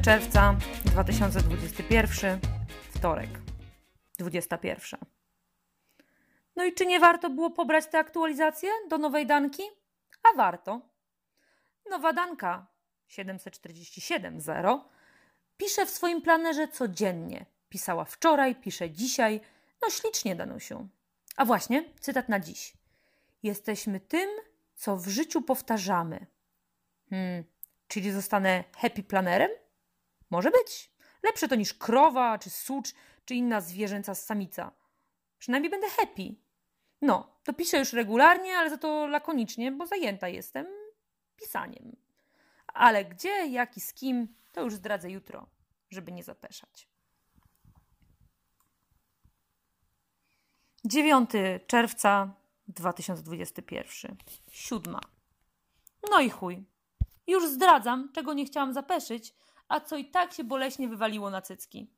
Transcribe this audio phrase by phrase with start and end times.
[0.00, 2.40] czerwca 2021,
[2.94, 3.30] wtorek,
[4.18, 5.00] 21.
[6.56, 9.62] No i czy nie warto było pobrać te aktualizacje do nowej danki?
[10.22, 10.80] A warto.
[11.90, 12.66] Nowa danka
[13.08, 14.80] 747.0
[15.56, 17.46] pisze w swoim planerze codziennie.
[17.68, 19.40] Pisała wczoraj, pisze dzisiaj.
[19.82, 20.88] No ślicznie, Danusiu.
[21.36, 22.72] A właśnie, cytat na dziś.
[23.42, 24.30] Jesteśmy tym,
[24.74, 26.26] co w życiu powtarzamy.
[27.10, 27.44] Hmm,
[27.88, 29.50] czyli zostanę happy planerem?
[30.32, 30.90] Może być.
[31.22, 34.72] Lepsze to niż krowa, czy sucz, czy inna zwierzęca samica.
[35.38, 36.34] Przynajmniej będę happy.
[37.02, 40.66] No, to piszę już regularnie, ale za to lakonicznie, bo zajęta jestem
[41.36, 41.96] pisaniem.
[42.66, 45.46] Ale gdzie, jak i z kim, to już zdradzę jutro,
[45.90, 46.88] żeby nie zapeszać.
[50.84, 51.30] 9
[51.66, 52.34] czerwca
[52.68, 54.16] 2021.
[54.50, 55.00] Siódma.
[56.10, 56.64] No i chuj.
[57.26, 59.34] Już zdradzam, czego nie chciałam zapeszyć,
[59.68, 61.90] a co i tak się boleśnie wywaliło na cycki.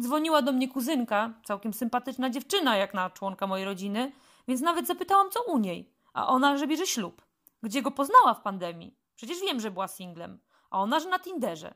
[0.00, 4.12] Dzwoniła do mnie kuzynka, całkiem sympatyczna dziewczyna, jak na członka mojej rodziny,
[4.48, 5.92] więc nawet zapytałam, co u niej.
[6.14, 7.22] A ona, że bierze ślub.
[7.62, 8.96] Gdzie go poznała w pandemii?
[9.16, 10.38] Przecież wiem, że była singlem.
[10.70, 11.74] A ona, że na Tinderze.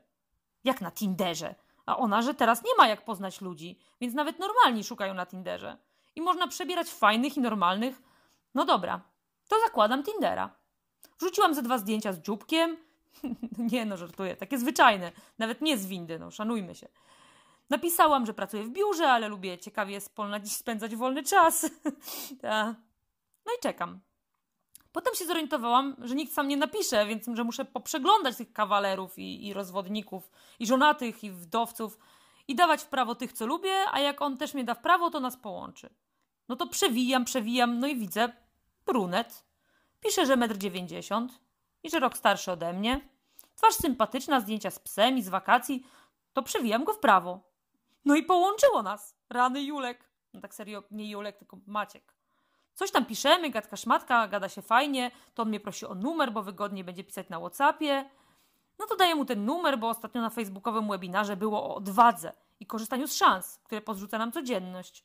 [0.65, 1.55] Jak na Tinderze?
[1.87, 5.77] A ona, że teraz nie ma jak poznać ludzi, więc nawet normalni szukają na Tinderze.
[6.17, 8.03] I można przebierać fajnych i normalnych.
[8.55, 9.01] No dobra,
[9.49, 10.51] to zakładam Tindera.
[11.19, 12.77] Wrzuciłam ze dwa zdjęcia z dzióbkiem.
[13.73, 15.13] nie no, żartuję, takie zwyczajne.
[15.39, 16.89] Nawet nie z windy, no szanujmy się.
[17.71, 20.01] Napisałam, że pracuję w biurze, ale lubię ciekawie
[20.45, 21.71] spędzać wolny czas.
[23.47, 24.01] no i czekam.
[24.93, 29.47] Potem się zorientowałam, że nikt sam nie napisze, więc że muszę poprzeglądać tych kawalerów i,
[29.47, 31.99] i rozwodników, i żonatych, i wdowców
[32.49, 35.11] i dawać w prawo tych, co lubię, a jak on też mnie da w prawo,
[35.11, 35.91] to nas połączy.
[36.49, 38.33] No to przewijam, przewijam, no i widzę
[38.87, 39.45] brunet.
[40.01, 41.29] Pisze, że 1,90 m
[41.83, 43.09] i że rok starszy ode mnie.
[43.55, 45.87] Twarz sympatyczna, zdjęcia z psem i z wakacji.
[46.33, 47.41] To przewijam go w prawo.
[48.05, 49.17] No i połączyło nas.
[49.31, 50.09] Rany Julek.
[50.35, 52.15] No tak serio, nie Julek, tylko Maciek.
[52.75, 55.11] Coś tam piszemy, gadka szmatka, gada się fajnie.
[55.35, 58.11] To on mnie prosi o numer, bo wygodnie będzie pisać na Whatsappie.
[58.79, 62.67] No to daję mu ten numer, bo ostatnio na facebookowym webinarze było o odwadze i
[62.67, 65.05] korzystaniu z szans, które podrzuca nam codzienność.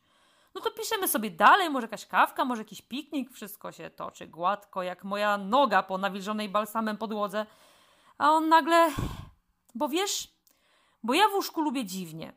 [0.56, 4.84] No to piszemy sobie dalej, może jakaś kawka, może jakiś piknik, wszystko się toczy gładko,
[4.84, 7.46] jak moja noga po nawilżonej balsamem podłodze.
[8.18, 8.92] A on nagle,
[9.76, 10.34] bo wiesz,
[11.04, 12.34] bo ja w łóżku lubię dziwnie.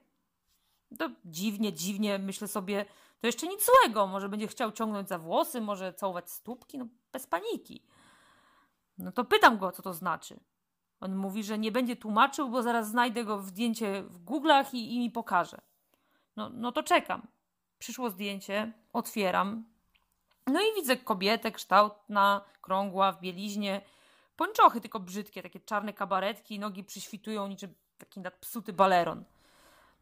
[0.98, 2.84] To dziwnie, dziwnie, myślę sobie,
[3.20, 4.06] to jeszcze nic złego.
[4.06, 7.82] Może będzie chciał ciągnąć za włosy, może całować stópki, no bez paniki.
[8.98, 10.40] No to pytam go, co to znaczy.
[11.00, 14.94] On mówi, że nie będzie tłumaczył, bo zaraz znajdę go w zdjęcie w Google'ach i,
[14.94, 15.60] i mi pokaże.
[16.36, 17.26] No, no to czekam.
[17.78, 19.64] Przyszło zdjęcie, otwieram.
[20.46, 23.80] No i widzę kobietę kształtna, krągła, w bieliźnie.
[24.36, 29.24] Pończochy tylko brzydkie, takie czarne kabaretki, nogi przyświtują niczym taki nadpsuty baleron.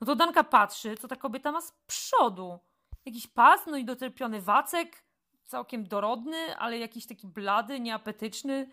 [0.01, 2.59] No to Danka patrzy, co ta kobieta ma z przodu.
[3.05, 5.05] Jakiś pas, no i doterpiony wacek,
[5.47, 8.71] całkiem dorodny, ale jakiś taki blady, nieapetyczny.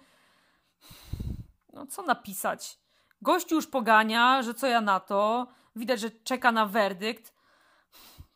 [1.74, 2.80] No co napisać?
[3.22, 5.48] Gościu już pogania, że co ja na to.
[5.76, 7.34] Widać, że czeka na werdykt.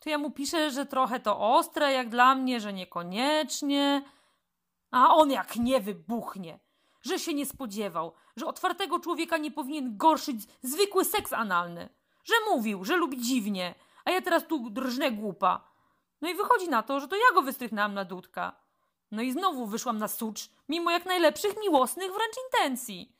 [0.06, 4.02] To ja mu piszę, że trochę to ostre jak dla mnie, że niekoniecznie.
[4.90, 6.58] A on jak nie wybuchnie.
[7.02, 11.88] Że się nie spodziewał, że otwartego człowieka nie powinien gorszyć zwykły seks analny.
[12.24, 13.74] Że mówił, że lubi dziwnie,
[14.04, 15.70] a ja teraz tu drżnę głupa.
[16.20, 18.56] No i wychodzi na to, że to ja go wystrychnęłam na dudka.
[19.10, 23.16] No i znowu wyszłam na sucz, mimo jak najlepszych miłosnych wręcz intencji.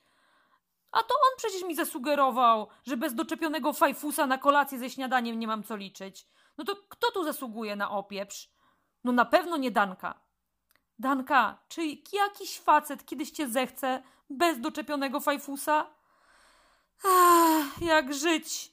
[0.92, 5.46] A to on przecież mi zasugerował, że bez doczepionego fajfusa na kolację ze śniadaniem nie
[5.46, 6.26] mam co liczyć.
[6.58, 8.50] No to kto tu zasługuje na opieprz?
[9.04, 10.20] No na pewno nie Danka.
[10.98, 15.86] Danka, czy jakiś facet kiedyś cię zechce bez doczepionego fajfusa?
[17.04, 18.72] Ach, jak żyć?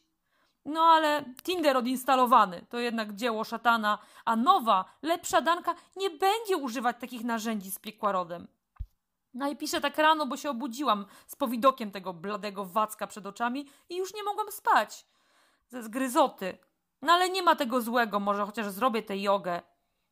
[0.66, 6.96] No ale Tinder odinstalowany to jednak dzieło szatana, a nowa, lepsza Danka nie będzie używać
[7.00, 8.48] takich narzędzi z piekłarodem.
[9.34, 13.70] No i piszę tak rano, bo się obudziłam z powidokiem tego bladego wacka przed oczami
[13.90, 15.06] i już nie mogłam spać.
[15.68, 16.58] Ze zgryzoty.
[17.04, 19.62] No ale nie ma tego złego, może chociaż zrobię tę jogę.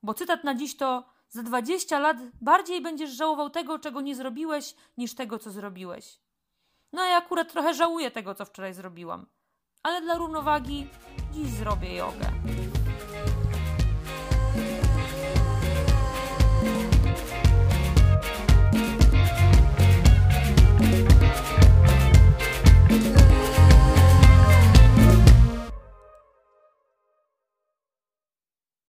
[0.03, 4.75] Bo cytat na dziś to za dwadzieścia lat bardziej będziesz żałował tego, czego nie zrobiłeś,
[4.97, 6.19] niż tego, co zrobiłeś.
[6.93, 9.25] No ja akurat trochę żałuję tego, co wczoraj zrobiłam.
[9.83, 10.87] Ale dla równowagi
[11.31, 12.31] dziś zrobię jogę.